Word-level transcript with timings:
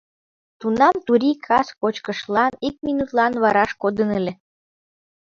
Тунам 0.59 0.95
Турий 1.05 1.37
кас 1.47 1.67
кочкышлан 1.81 2.53
ик 2.67 2.75
минутлан 2.85 3.33
вараш 3.43 3.71
кодын 3.81 4.09
ыле. 4.19 4.33